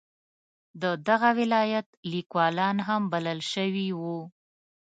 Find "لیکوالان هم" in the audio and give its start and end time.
2.13-3.01